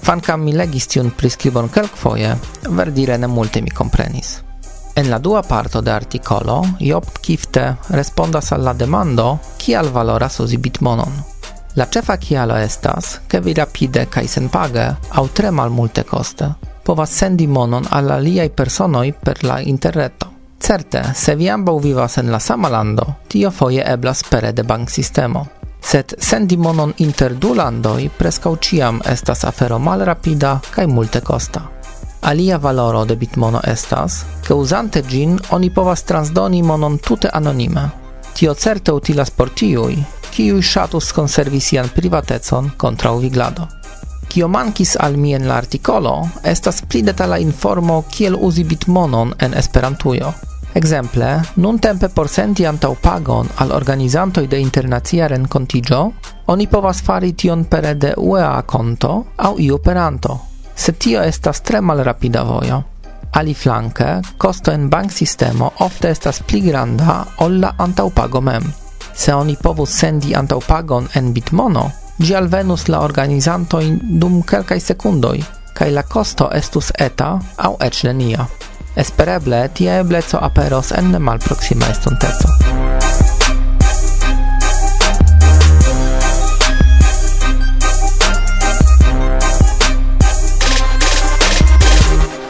Kvankam 0.03 0.43
mi 0.43 0.60
legis 0.60 0.91
tiun 0.91 1.15
priskribon 1.17 1.70
kelkfoje, 1.70 2.36
verdire 2.70 3.17
ne 3.17 3.27
multe 3.27 3.62
mi 3.62 3.70
komprenis. 3.70 4.41
En 4.95 5.10
la 5.10 5.19
dua 5.19 5.41
parto 5.41 5.81
de 5.81 5.91
articolo, 5.91 6.62
Job 6.79 7.05
Kifte 7.21 7.77
respondas 7.89 8.51
al 8.51 8.63
la 8.63 8.74
demando 8.74 9.39
kial 9.57 9.89
valoras 9.89 10.39
uzi 10.39 10.57
bitmonon. 10.57 11.13
La 11.75 11.86
cefa 11.86 12.17
kialo 12.17 12.57
estas, 12.57 13.21
ke 13.27 13.39
vi 13.39 13.53
rapide 13.53 14.05
kaj 14.12 14.27
senpage 14.27 14.89
aŭ 15.10 15.27
tre 15.33 15.51
malmulte 15.51 16.03
koste 16.03 16.51
povas 16.83 17.10
sendi 17.10 17.48
monon 17.48 17.86
al 17.89 18.12
aliaj 18.12 18.50
personoj 18.50 19.13
per 19.24 19.43
la 19.43 19.62
interreto. 19.62 20.27
Certe, 20.60 21.03
se 21.15 21.36
vi 21.36 21.50
ambaŭ 21.50 21.79
vivas 21.79 22.17
en 22.17 22.31
la 22.31 22.39
sama 22.39 22.69
lando, 22.69 23.05
tio 23.27 23.51
foje 23.51 23.83
eblas 23.93 24.24
pere 24.29 24.51
de 24.51 24.63
banksistemo. 24.63 25.45
Sed 25.81 26.13
sendi 26.19 26.57
monon 26.57 26.93
inter 26.98 27.33
du 27.33 27.53
landoj 27.53 28.10
preskaŭ 28.17 28.55
ĉiam 28.67 29.01
estas 29.05 29.43
afero 29.43 29.79
malrapida 29.79 30.60
kaj 30.75 30.88
multe 30.88 31.21
costa. 31.21 31.62
Alia 32.21 32.57
valoro 32.57 33.05
de 33.05 33.15
bitmono 33.15 33.59
estas, 33.67 34.25
ke 34.47 34.53
uzante 34.53 35.01
gin 35.01 35.39
oni 35.49 35.69
povas 35.73 36.03
transdoni 36.03 36.61
monon 36.61 36.97
tute 36.97 37.29
anonime. 37.33 37.89
Tio 38.33 38.53
certe 38.53 38.91
utilas 38.93 39.31
por 39.31 39.50
tiuj, 39.50 39.96
kiuj 40.31 40.61
ŝatus 40.61 41.11
konservi 41.17 41.59
sian 41.59 41.89
privatecon 41.96 42.69
kontraŭ 42.77 43.15
viglado. 43.24 43.65
Kio 44.29 44.48
mankis 44.48 44.93
al 45.00 45.17
mi 45.17 45.33
en 45.35 45.48
la 45.48 45.57
artikolo 45.57 46.13
estas 46.43 46.83
pli 46.87 47.01
detala 47.01 47.37
informo 47.37 48.03
kiel 48.11 48.37
uzi 48.39 48.63
bitmonon 48.63 49.33
en 49.39 49.57
Esperantujo. 49.63 50.33
Ekzemple, 50.74 51.31
nuntempe 51.55 52.07
por 52.15 52.29
senti 52.29 52.65
antaŭ 52.65 52.93
pagon 53.01 53.50
al 53.57 53.74
organizantoj 53.75 54.46
de 54.48 54.61
internacia 54.61 55.27
renkontiĝo, 55.27 56.05
oni 56.53 56.67
povas 56.67 57.01
fari 57.01 57.33
tion 57.33 57.65
pere 57.65 57.93
de 57.96 58.13
UEA 58.17 58.61
konto 58.61 59.17
aŭ 59.37 59.53
iu 59.59 59.81
peranto 59.83 60.50
se 60.81 60.91
tio 60.91 61.22
estas 61.24 61.61
tre 61.61 61.81
malrapida 61.81 62.41
vojo. 62.44 62.83
Aliflanke, 63.31 64.22
costo 64.37 64.72
en 64.72 64.89
bank 64.89 65.11
sistemo 65.11 65.72
ofte 65.79 66.09
estas 66.09 66.39
pli 66.48 66.61
granda 66.61 67.20
ol 67.46 67.59
la 67.61 67.74
antaŭpago 67.77 68.41
mem. 68.41 68.65
Se 69.13 69.33
oni 69.33 69.55
povus 69.61 69.94
sendi 70.00 70.33
antaŭpagon 70.35 71.11
en 71.15 71.29
bitmono, 71.33 71.85
ĝi 72.17 72.35
alvenus 72.35 72.87
la 72.89 73.03
organizantojn 73.05 74.00
dum 74.24 74.41
kelkaj 74.41 74.79
sekundoj, 74.79 75.37
kaj 75.77 75.91
la 75.91 76.03
kosto 76.03 76.50
estus 76.57 76.89
eta 76.98 77.35
aŭ 77.57 77.75
eĉ 77.87 78.03
nenia. 78.09 78.48
Espereble 78.96 79.61
tia 79.77 80.00
ebleco 80.01 80.41
aperos 80.50 80.91
en 80.98 81.13
nemalproksima 81.13 81.94
estonteco. 81.94 82.57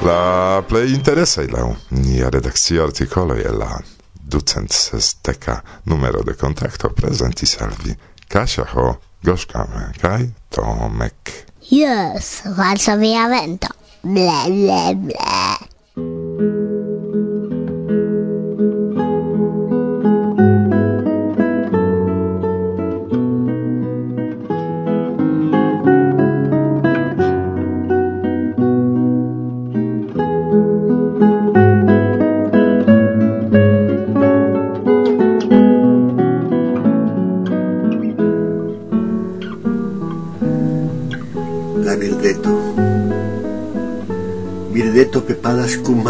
La 0.02 0.64
plei 0.66 0.94
interesei 0.94 1.46
leu 1.48 1.76
nia 1.90 2.30
redakcia 2.30 2.82
artikolo 2.82 3.36
e 3.36 3.52
la 3.52 3.80
ducent 4.12 4.72
sesteca 4.72 5.62
numero 5.84 6.24
de 6.24 6.34
contacto 6.34 6.90
prezentis 6.90 7.56
al 7.60 7.76
vi 7.84 7.96
Kasia 8.28 8.66
Ho, 8.74 8.98
Gorzkame 9.22 9.92
kaj 10.02 10.26
Tomek. 10.50 11.46
Yes, 11.70 12.42
Varsovia 12.58 13.28
Vento. 13.30 13.70
Ble, 14.02 14.42
ble, 14.50 14.96
ble. 14.96 15.51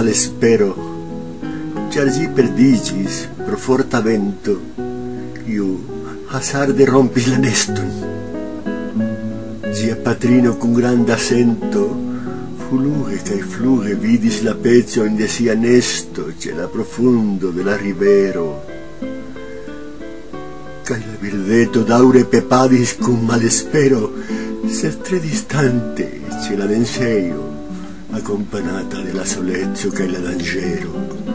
al 0.02 0.08
espero, 0.08 0.70
char 1.94 2.08
gi 2.10 2.28
perdigis 2.36 3.16
pro 3.46 3.58
forta 3.66 4.00
vento, 4.02 4.56
iu 5.46 5.68
hasarde 6.34 6.88
rompis 6.90 7.28
la 7.30 7.38
neston. 7.38 7.92
Gia 9.78 9.96
patrino 10.06 10.56
cun 10.58 10.74
granda 10.74 11.18
sento, 11.18 11.84
fluge 12.66 13.20
cae 13.28 13.44
fluge 13.54 13.94
vidis 13.94 14.42
la 14.42 14.56
pezzo 14.56 15.06
in 15.06 15.16
de 15.22 15.28
sia 15.28 15.54
nesto 15.54 16.34
ce 16.40 16.56
la 16.58 16.66
profundo 16.66 17.52
de 17.52 17.62
la 17.70 17.78
rivero. 17.78 18.48
Cae 20.82 21.04
la 21.12 21.18
birdeto 21.22 21.86
daure 21.86 22.26
pepadis 22.26 22.98
cun 22.98 23.22
malespero, 23.30 24.04
ser 24.66 24.98
tre 24.98 25.20
distante 25.20 26.10
ce 26.42 26.58
la 26.58 26.66
denseio 26.66 27.51
accompagnata 28.12 28.98
la 29.14 29.26
solezio 29.26 29.90
che 29.90 30.08
la 30.08 30.20
dangero. 30.20 31.30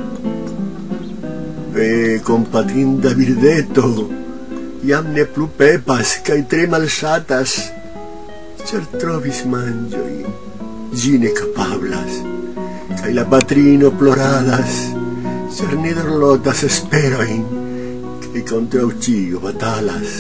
E 1.73 2.21
compatinda 2.23 3.13
birdeto, 3.13 4.09
iam 4.83 5.13
ne 5.13 5.25
plu 5.27 5.49
pepas, 5.57 6.21
cae 6.23 6.47
tre 6.47 6.67
malsatas, 6.67 7.73
cer 8.65 8.87
trovis 8.97 9.43
mangioi, 9.45 10.25
gine 10.93 11.33
capablas, 11.33 12.23
cae 13.01 13.13
la 13.13 13.25
patrino 13.25 13.91
ploradas, 13.91 14.95
cer 15.53 15.77
ne 15.77 15.93
dorlotas 15.93 16.63
esperoin, 16.65 17.45
cae 18.25 18.43
contra 18.43 18.85
uccio 18.85 19.41
batalas. 19.41 20.17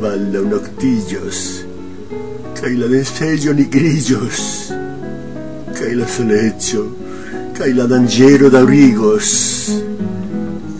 Valda 0.00 0.40
un 0.40 0.52
octillos, 0.52 1.64
cae 2.56 2.76
la 2.76 2.88
densello 2.88 3.52
ni 3.52 3.68
grillos, 3.68 4.73
cae 5.84 5.94
la 5.94 6.06
solecio, 6.08 6.82
cae 7.52 7.74
la 7.76 7.84
danĝero 7.90 8.48
daŭrigos, 8.52 9.32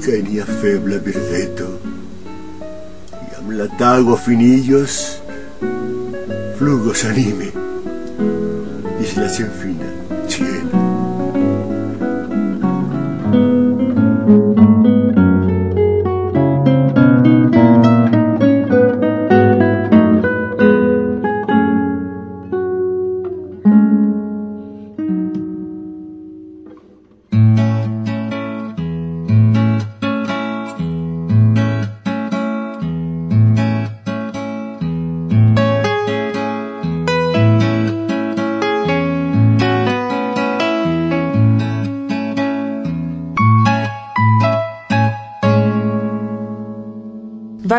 kaj 0.04 0.20
nia 0.24 0.46
febla 0.62 0.96
birdeto. 1.04 1.66
Jam 3.34 3.50
la 3.58 3.66
tago 3.80 4.16
finiĝos, 4.24 4.96
flugos 6.56 7.04
anime, 7.10 7.50
ĝis 8.96 9.12
la 9.20 9.28
senfina. 9.36 10.03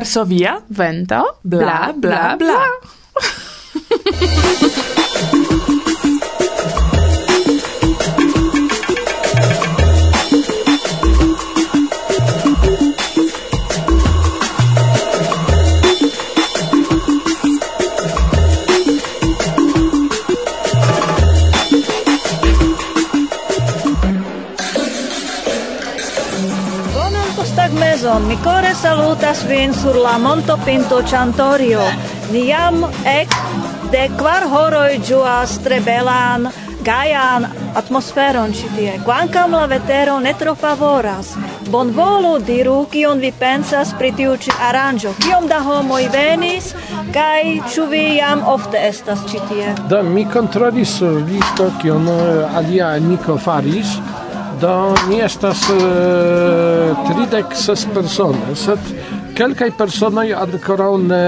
Varsovia, 0.05 0.61
vento, 0.67 1.39
bla 1.41 1.91
bla 1.97 2.35
bla. 2.37 2.37
bla. 2.37 2.94
Parizon, 28.05 28.27
mi 28.27 28.37
core 28.43 28.73
salutas 28.73 29.43
vin 29.47 29.73
sur 29.73 29.95
la 29.95 30.17
monto 30.17 30.57
pinto 30.65 31.01
Chantorio. 31.01 31.81
Ni 32.31 32.47
jam 32.47 32.85
ec 33.03 33.29
de 33.91 34.09
kvar 34.17 34.43
horoj 34.45 34.99
ĝuas 35.07 35.57
tre 35.63 35.79
belan 35.81 36.45
gajan 36.85 37.47
atmosferon 37.73 38.53
ĉi 38.53 38.67
tie, 38.75 38.91
kvankam 39.05 39.55
la 39.57 39.65
vetero 39.65 40.19
ne 40.19 40.33
tro 40.37 40.53
favoras. 40.55 41.31
Bonvolu 41.73 42.35
diru 42.45 42.85
kion 42.91 43.19
vi 43.19 43.31
pensas 43.39 43.93
pri 43.97 44.11
tiu 44.13 44.35
ĉi 44.37 44.53
aranĝo, 44.67 45.15
kiom 45.23 45.47
da 45.49 45.63
homoj 45.65 46.03
venis 46.13 46.75
kaj 47.15 47.41
ĉu 47.73 47.87
vi 47.89 48.03
jam 48.19 48.43
ofte 48.45 48.85
estas 48.91 49.25
ĉi 49.31 49.41
tie? 49.49 49.73
Do 49.89 50.03
mi 50.03 50.27
kontrolis 50.29 50.99
listo 51.01 51.71
eh, 51.71 51.81
kion 51.81 52.05
eh, 52.13 52.59
alia 52.61 52.93
amiko 52.99 53.39
faris 53.47 53.97
do 54.61 54.93
ni 55.09 55.19
estas 55.21 55.61
uh, 55.69 56.95
tridek 57.07 57.55
ses 57.57 57.85
persone, 57.93 58.55
sed 58.55 58.79
kelkaj 59.35 59.71
personoj 59.77 60.29
ankoraŭ 60.39 60.91
ne 61.01 61.21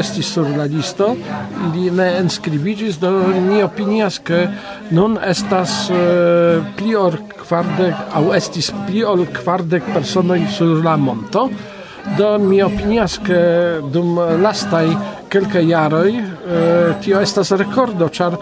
estis 0.00 0.30
sur 0.36 0.48
la 0.56 0.68
listo, 0.70 1.12
ili 1.68 1.90
ne 1.90 2.08
enskribiĝis, 2.20 3.00
do 3.02 3.10
ni 3.48 3.62
opinias 3.66 4.20
ke 4.22 4.44
nun 4.94 5.18
estas 5.22 5.78
uh, 5.90 6.62
pli 6.78 6.94
ol 6.98 7.18
kvardek 7.36 8.16
aŭ 8.20 8.26
estis 8.38 8.70
pli 8.86 9.04
ol 9.04 9.26
kvardek 9.40 9.92
personoj 9.94 10.42
sur 10.58 10.84
la 10.84 10.96
monto. 10.96 11.48
Do 12.16 12.36
mi 12.38 12.60
opinias 12.62 13.16
ke 13.18 13.38
dum 13.90 14.14
lastaj 14.42 14.86
kelkaj 15.30 15.64
jaroj 15.68 16.10
eh, 16.18 16.94
tio 17.04 17.20
estas 17.20 17.50
rekordo, 17.58 18.08
ĉar 18.08 18.36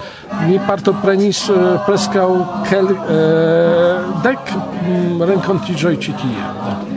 mi 0.47 0.59
partoprenis 0.67 1.45
eh, 1.53 1.63
preskaŭ 1.87 2.29
kel, 2.69 2.91
eh, 2.93 4.11
dek 4.27 4.55
mm, 4.57 5.25
renkontiĝoj 5.31 5.97
ĉi 6.07 6.19
tie. 6.23 6.94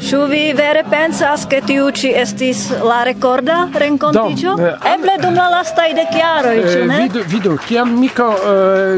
Ĉu 0.00 0.16
vi 0.30 0.54
vere 0.56 0.80
pensas 0.88 1.42
ke 1.50 1.58
tiu 1.66 1.90
ĉi 1.92 2.14
estis 2.22 2.72
la 2.88 3.02
rekorda 3.04 3.68
renkontiĝo? 3.82 4.54
Eh, 4.56 4.94
Eble 4.94 5.14
dum 5.20 5.34
la 5.36 5.48
lastaj 5.52 5.90
dek 5.98 6.14
jaroj, 6.16 6.56
eh, 6.56 6.64
ĉu 6.72 6.86
ne? 6.88 6.98
Vidu, 7.04 7.20
vidu 7.28 7.52
kiam 7.66 7.88
Miko 8.00 8.28
uh, 8.32 8.40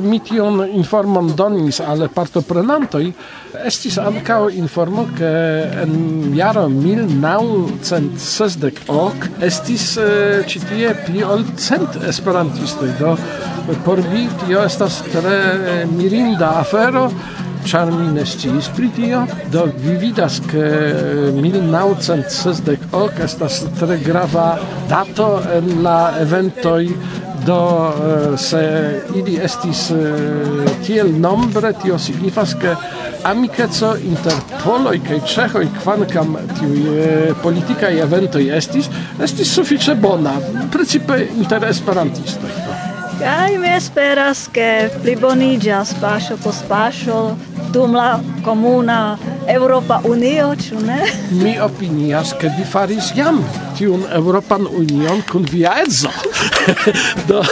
mi 0.06 0.18
tion 0.22 0.62
informon 0.68 1.34
donis 1.36 1.80
al 1.82 2.08
partoprenantoj, 2.14 3.12
estis 3.66 3.98
ankaŭ 3.98 4.50
informo 4.62 5.06
ke 5.18 5.32
en 5.82 5.92
jaro 6.38 6.68
1960 6.70 8.86
ok 8.94 9.26
estis 9.50 9.98
uh, 9.98 10.06
ĉi 10.46 10.58
tie 10.70 10.94
pli 11.02 11.26
ol 11.26 11.42
cent 11.58 11.98
esperantistoj 12.08 12.90
do 13.00 13.16
por 13.84 13.98
mi 14.12 14.28
tio 14.44 14.60
estas 14.64 15.02
tre 15.10 15.38
mirinda 15.92 16.48
afero 16.62 17.10
char 17.66 17.90
mi 17.92 18.12
ne 18.12 18.24
sciis 18.26 18.68
pri 18.76 18.90
tio. 18.96 19.26
Do 19.52 19.66
vi 19.76 19.96
vidas, 19.96 20.40
ke 20.50 20.62
eh, 20.62 21.32
1960 21.34 22.76
ok 22.92 23.24
estas 23.24 23.62
tre 23.78 23.98
grava 23.98 24.58
dato 24.88 25.40
en 25.56 25.82
la 25.82 26.12
eventoj 26.20 26.88
do 27.46 27.60
eh, 27.90 28.38
se 28.38 29.00
ili 29.14 29.38
estis 29.44 29.90
eh, 29.90 29.96
tiel 30.86 31.12
nombre 31.20 31.72
tio 31.82 31.98
signifas 31.98 32.54
ke 32.54 32.74
amikeco 33.24 33.94
inter 34.04 34.38
poloj 34.64 34.98
kaj 35.08 35.20
ĉeĥoj 35.34 35.66
kvankam 35.82 36.36
tiuj 36.58 37.34
politikaj 37.42 38.00
eventoj 38.06 38.44
estis 38.56 38.90
estis 39.22 39.54
sufiĉe 39.54 39.94
bona 39.94 40.34
precipe 40.72 41.18
inter 41.36 41.68
esperantistoj 41.70 42.50
kaj 43.22 43.58
mi 43.62 43.70
esperas 43.76 44.48
ke 44.54 44.68
pliboniĝas 45.02 45.94
paŝo 46.02 46.38
post 46.42 46.66
paŝo 46.70 47.18
Dumla 47.72 48.20
com 48.44 48.66
una 48.68 49.16
Europa 49.48 50.00
Unio, 50.04 50.54
ĉu 50.56 50.80
ne? 50.86 51.02
Mi 51.30 51.60
opinias, 51.60 52.34
ke 52.40 52.50
vi 52.58 52.64
faris 52.64 53.12
jam 53.16 53.42
tiun 53.78 54.04
Europan 54.12 54.66
Union 54.66 55.22
kun 55.32 55.46
via 55.50 55.72
edzo. 55.82 56.10
Do 57.28 57.42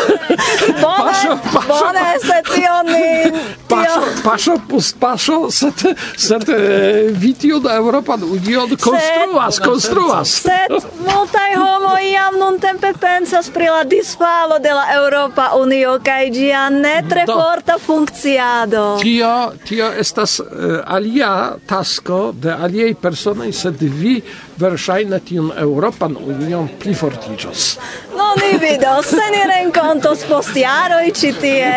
bone, 0.83 1.05
paŝo, 1.05 1.37
paŝo, 1.53 1.69
bone, 1.69 2.05
se 2.23 2.39
tion 2.53 2.87
ni... 2.87 3.41
Paŝo, 3.71 4.03
paŝo, 4.25 4.57
post 4.69 4.97
paŝo, 5.01 5.39
sed, 5.55 5.85
sed 6.19 6.49
eh, 6.55 7.11
vi 7.23 7.33
tiun 7.35 7.67
Europan 7.73 8.23
Union 8.25 8.71
konstruas, 8.77 9.61
konstruas. 9.65 10.35
Sed 10.45 10.77
multaj 11.07 11.55
homoj 11.57 12.05
jam 12.13 12.39
nuntempe 12.41 12.93
pensas 13.01 13.51
pri 13.51 13.71
la 13.71 13.83
disfalo 13.85 14.59
de 14.59 14.75
la 14.75 14.87
Europa 14.95 15.51
Unio 15.59 15.99
kaj 16.05 16.31
ĝia 16.37 16.69
ne 16.75 16.97
tre 17.09 17.27
forta 17.27 17.79
funkciado. 17.79 18.85
Tio, 19.03 19.35
tio 19.67 19.91
estas 20.05 20.39
eh, 20.41 20.79
alia 20.87 21.33
ta 21.67 21.80
tasko 21.81 22.33
de 22.37 22.53
aliej 22.53 22.93
personoj, 23.01 23.49
sed 23.57 23.81
vi 23.81 24.19
verŝajne 24.61 25.17
tiun 25.25 25.49
Europan 25.63 26.13
Union 26.21 26.69
plifortiĝos. 26.83 27.79
No, 28.19 28.27
ni 28.41 28.51
vidos, 28.61 29.07
se 29.15 29.27
ni 29.33 29.41
renkontos 29.49 30.27
post 30.29 30.57
jaroj 30.61 31.07
ĉi 31.17 31.33
tie, 31.41 31.71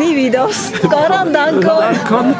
ni 0.00 0.14
vidos. 0.16 0.56
Koran 0.88 1.36
dankon! 1.36 1.84
Dankon! 1.84 2.32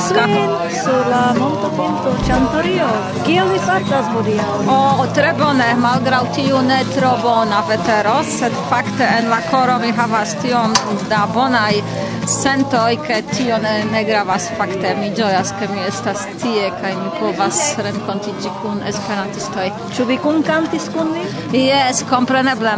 Francesca 0.00 0.82
sur 0.82 1.06
la 1.08 1.34
monto 1.38 1.68
pinto 1.68 2.10
Chantorio. 2.26 2.86
Kiel 3.26 3.48
vi 3.52 3.58
fartas 3.66 4.06
hodiaŭ? 4.14 4.46
O, 4.64 4.76
oh, 4.76 5.02
tre 5.16 5.32
bone, 5.36 5.66
malgraŭ 5.82 6.22
tiu 6.36 6.62
ne 6.64 6.78
tro 6.94 7.10
bona 7.20 7.60
vetero, 7.68 8.14
sed 8.24 8.56
fakte 8.70 9.04
en 9.18 9.28
la 9.32 9.40
koro 9.50 9.76
mi 9.82 9.90
havas 9.98 10.32
tiom 10.40 10.72
da 11.10 11.26
bonaj 11.34 11.82
sentoj 12.26 12.96
ke 13.06 13.22
tio 13.30 13.58
ne, 13.58 13.84
ne 13.92 14.02
gravas 14.04 14.48
fakte. 14.58 14.94
Mi 15.00 15.10
ĝojas 15.16 15.52
ke 15.58 15.68
mi 15.72 15.82
estas 15.86 16.24
tie 16.42 16.70
kaj 16.80 16.92
mi 16.98 17.10
povas 17.18 17.60
renkontiĝi 17.84 18.52
kun 18.62 18.82
esperantistoj. 18.90 19.68
Ĉu 19.96 20.06
vi 20.08 20.18
kun 20.22 20.42
kantis 20.46 20.88
kun 20.94 21.12
ni 21.52 21.64
jes 21.66 22.02
kompreneble. 22.10 22.74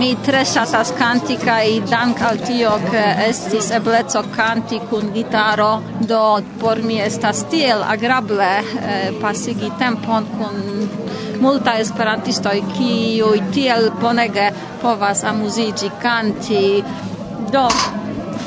Mi 0.00 0.12
tre 0.26 0.44
ŝatas 0.48 0.94
kanti 0.98 1.38
kaj 1.42 1.64
dank 1.90 2.22
al 2.28 2.40
tio 2.46 2.76
ke 2.90 3.04
estis 3.28 3.70
ebleco 3.78 4.24
kanti 4.36 4.80
kun 4.90 5.12
gitaro. 5.14 5.72
Do 6.00 6.22
por 6.60 6.82
mi 6.82 7.00
estas 7.00 7.44
tiel 7.50 7.82
agrable 7.96 8.52
eh, 8.60 9.10
pasigi 9.20 9.72
tempon 9.78 10.30
kun 10.38 10.62
multa 11.40 11.74
esperantistoj 11.82 12.60
kiuj 12.76 13.40
tiel 13.52 13.90
bonege 14.00 14.48
povas 14.82 15.24
amuziĝi 15.24 15.90
kanti. 16.02 16.64
Do 17.52 17.68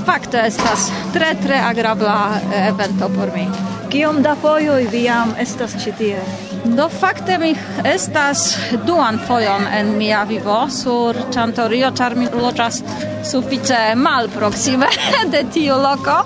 fakte 0.07 0.39
estas 0.47 0.87
tre 1.13 1.33
tre 1.43 1.57
agrabla 1.59 2.39
eh, 2.39 2.67
evento 2.69 3.09
por 3.15 3.33
mi. 3.35 3.47
Kiom 3.91 4.21
da 4.23 4.35
fojoj 4.39 4.87
vi 4.91 5.03
jam 5.03 5.33
estas 5.39 5.75
ĉi 5.83 5.93
tie? 5.99 6.21
Do 6.75 6.89
fakte 6.89 7.37
mi 7.37 7.55
estas 7.83 8.57
duan 8.85 9.19
fojon 9.27 9.67
en 9.73 9.97
mia 9.97 10.23
vivo 10.23 10.67
sur 10.69 11.15
Chantorio, 11.33 11.91
ĉar 11.95 12.15
mi 12.15 12.27
loĝas 12.33 12.81
sufiĉe 13.27 13.95
malproksime 13.95 14.87
de 15.33 15.43
tiu 15.53 15.75
loko, 15.81 16.17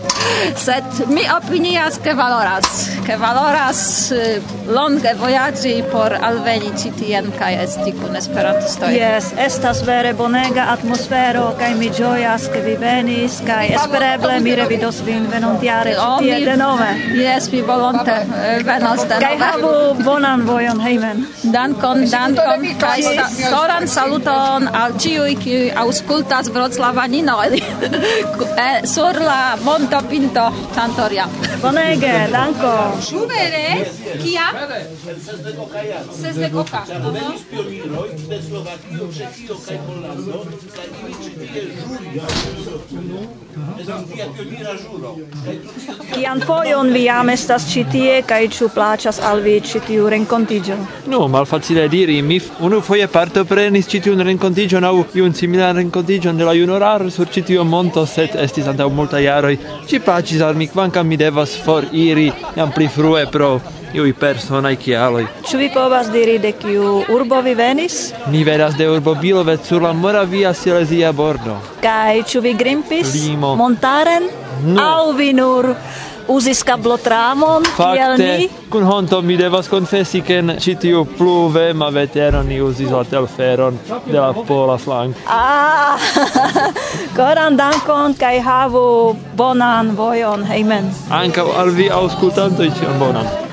sed 0.58 1.08
mi 1.10 1.24
opinias 1.36 1.98
ke 2.04 2.14
valoras, 2.18 2.90
ke 3.06 3.18
valoras 3.22 3.82
eh, 4.12 4.42
longe 4.70 5.14
vojaĝi 5.20 5.74
por 5.92 6.14
alveni 6.30 6.72
ĉi 6.82 6.92
tien 7.00 7.30
kaj 7.40 7.52
esti 7.64 7.94
kun 7.98 8.18
esperantistoj. 8.20 8.92
Jes, 8.96 9.32
estas 9.46 9.82
vere 9.88 10.14
bonega 10.18 10.68
atmosfero 10.76 11.48
kaj 11.60 11.72
mi 11.80 11.90
ĝojas 11.98 12.48
ke 12.54 12.62
vi 12.66 12.76
venis 12.82 13.40
kaj 13.48 13.74
espereble 13.80 14.40
mi 14.46 14.56
revidos 14.60 15.02
vin 15.08 15.26
venontjare 15.32 15.96
ĉi 15.98 16.06
oh, 16.06 16.20
tie 16.22 16.40
denove. 16.46 16.90
Jes, 17.18 17.50
mi 17.54 17.64
volonte 17.66 18.18
eh, 18.22 18.62
venos 18.68 19.06
denove. 19.08 19.26
Kaj 19.26 19.36
havu 19.46 20.04
bonan 20.04 20.31
bonan 20.32 20.48
vojon 20.48 20.80
hejmen. 20.80 21.28
Dankon, 21.54 22.06
dankon, 22.12 22.66
kaj 22.80 23.00
koran 23.52 23.88
saluton 23.88 24.68
al 24.68 24.94
ĉiuj, 25.00 25.36
kiuj 25.44 25.72
aŭskultas 25.76 26.50
Vroclavaniloj 26.56 27.60
sur 28.94 29.20
la 29.20 29.58
montopinto 29.64 30.46
Santoria. 30.76 31.28
Bonege, 31.62 32.14
danko. 32.32 32.72
Ĉu 33.10 33.26
vere? 33.28 33.66
Kia? 34.24 34.48
Sesdek 36.22 36.56
oka. 36.56 36.86
Kian 46.14 46.42
fojon 46.48 46.92
vi 46.94 47.04
jam 47.04 47.30
estas 47.34 47.68
ĉi 47.72 47.84
tie 47.92 48.16
kaj 48.28 48.42
ĉu 48.56 48.70
plaĉas 48.76 49.20
al 49.30 49.42
vi 49.46 49.58
ĉi 49.70 49.82
tiu 49.88 50.08
rencontigio? 50.22 50.76
No, 51.06 51.28
malfacile 51.28 51.88
diri. 51.88 52.22
Mi 52.22 52.42
unu 52.60 52.82
foie 52.82 53.08
parto 53.08 53.44
prenis 53.46 53.88
citiun 53.88 54.22
rencontigio 54.24 54.80
nau 54.80 55.06
iun 55.14 55.34
similan 55.34 55.76
rencontigio 55.76 56.32
de 56.34 56.44
la 56.44 56.54
junorar 56.54 57.10
sur 57.12 57.28
citio 57.28 57.64
monto, 57.64 58.06
set 58.06 58.36
estis 58.36 58.68
antau 58.68 58.90
multa 58.90 59.20
iaroi. 59.20 59.58
Ci 59.88 60.00
pacis 60.00 60.42
al 60.42 60.56
mi, 60.56 60.68
quancam 60.68 61.08
mi 61.08 61.18
devas 61.18 61.56
for 61.58 61.86
iri 61.92 62.32
jam 62.56 62.72
pli 62.72 62.88
frue 62.88 63.26
pro 63.32 63.62
iui 63.94 64.14
personai 64.14 64.78
cialoi. 64.78 65.28
Ci 65.44 65.58
vi 65.58 65.70
povas 65.74 66.12
diri 66.12 66.38
de 66.40 66.54
kiu 66.54 67.04
urbo 67.10 67.42
vi 67.42 67.56
venis? 67.56 68.14
Mi 68.28 68.44
venas 68.44 68.78
de 68.78 68.88
urbo 68.88 69.16
Bilovec 69.16 69.66
sur 69.66 69.82
la 69.82 69.92
Moravia 69.92 70.54
Silesia 70.54 71.12
bordo. 71.12 71.58
Kaj 71.82 72.24
ĉu 72.24 72.42
vi 72.42 72.54
grimpis? 72.54 73.14
Limo. 73.14 73.56
Montaren? 73.56 74.30
No. 74.64 74.82
Au 74.82 75.12
vi 75.18 75.34
nur 75.34 75.76
uzis 76.28 76.64
kablotramon 76.64 77.66
kiel 77.78 78.18
ni? 78.18 78.50
Kun 78.70 78.84
honto 78.84 79.22
mi 79.22 79.38
devas 79.38 79.68
konfesi, 79.70 80.22
ke 80.22 80.42
ĉi 80.64 80.76
tiu 80.80 81.04
pluvema 81.18 81.90
vetero 81.90 82.44
ni 82.44 82.62
uzis 82.62 82.92
la 82.92 83.04
telferon 83.04 83.80
de 84.06 84.18
la 84.20 84.34
pola 84.34 84.78
flanko. 84.78 85.20
Ah, 85.28 86.00
koran 87.18 87.58
dankon 87.58 88.18
kaj 88.20 88.40
havu 88.40 89.16
bonan 89.38 89.96
vojon 89.98 90.46
hejmen. 90.48 90.92
Ankaŭ 91.22 91.48
al 91.62 91.74
vi 91.76 91.90
aŭskultantoj 91.92 92.72
ĉion 92.80 93.00
bonan. 93.00 93.51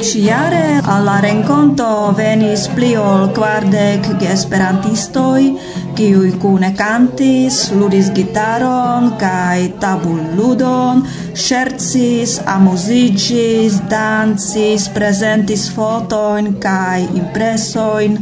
Ciare 0.00 0.80
alla 0.84 1.18
renconto 1.18 2.12
venis 2.14 2.68
pli 2.68 2.94
ol 2.94 3.32
quardec 3.34 4.14
gesperantistoi, 4.16 5.58
kiui 5.98 6.36
cune 6.38 6.70
cantis, 6.78 7.72
ludis 7.74 8.12
gitaron, 8.14 9.16
cae 9.18 9.72
tabul 9.82 10.22
ludon, 10.38 11.02
scherzis, 11.34 12.38
amusigis, 12.46 13.80
dancis, 13.90 14.86
presentis 14.94 15.66
fotoin, 15.74 16.54
cae 16.62 17.02
impresoin, 17.18 18.20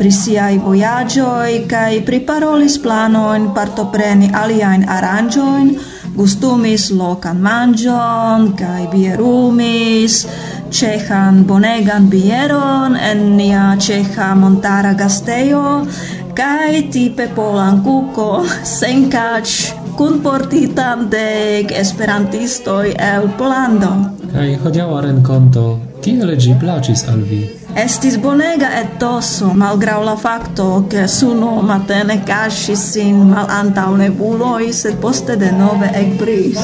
pri 0.00 0.10
siai 0.10 0.56
voyagioi, 0.56 1.66
cae 1.68 2.00
priparolis 2.08 2.80
planoin 2.80 3.52
partopreni 3.52 4.32
aliaen 4.32 4.88
aranjoin, 4.88 5.76
gustumis 6.16 6.88
locan 6.90 7.38
mangion, 7.38 8.54
cae 8.58 8.88
bierumis, 8.90 10.24
cehan 10.70 11.44
bonegan 11.46 12.08
bieron 12.10 12.96
en 12.96 13.36
nia 13.36 13.76
ceha 13.80 14.34
montara 14.34 14.92
gasteo 14.94 15.86
kaj 16.34 16.90
tipe 16.92 17.26
polan 17.36 17.82
kuko 17.82 18.44
sen 18.78 19.10
kach 19.10 19.54
kun 19.98 20.20
portitan 20.22 21.10
de 21.10 21.66
esperantistoi 21.82 22.94
el 23.12 23.28
polando 23.38 23.92
Kaj 24.32 24.48
hodiaŭa 24.62 25.00
renkonto 25.06 25.62
kiel 26.04 26.34
ĝi 26.44 26.54
plaĉis 26.60 27.06
al 27.12 27.22
vi? 27.30 27.38
Estis 27.78 28.16
bonega 28.20 28.68
et 28.80 28.96
toso, 29.00 29.52
malgrau 29.62 30.04
la 30.04 30.16
facto 30.16 30.84
che 30.90 31.06
suno 31.08 31.50
matene 31.70 32.16
cascis 32.30 32.82
sin 32.92 33.22
mal 33.30 33.48
antau 33.60 33.96
nebuloi, 33.96 34.72
sed 34.72 34.98
poste 35.04 35.36
de 35.36 35.50
nove 35.52 35.88
ec 36.00 36.16
bris. 36.20 36.60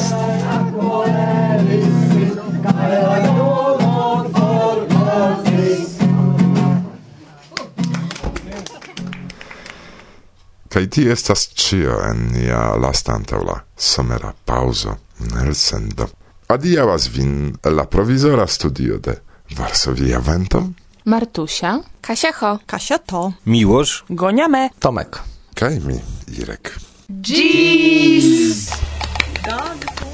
Kai 10.75 10.89
ti 10.91 11.05
estas 11.07 11.45
cio 11.55 12.01
en 12.03 12.25
nia 12.33 12.73
lastantaŭ 12.75 13.39
somera 13.79 14.33
pauzo 14.45 14.97
elsendo. 15.39 16.09
Adiaŭas 16.51 17.05
vin 17.15 17.55
la 17.63 17.85
provizora 17.87 18.43
studio 18.47 18.97
de 18.97 19.15
Varsovia 19.55 20.19
Vento. 20.19 20.65
Martusia, 21.05 21.79
Kasiecho, 22.01 22.59
Kasieto, 22.65 23.33
Miłosz, 23.45 24.03
Goniame, 24.09 24.69
Tomek. 24.79 25.21
Kaj 25.55 25.79
mi, 25.79 26.01
Irek. 26.27 26.75
Jeez! 27.23 28.67
Dog. 29.47 30.04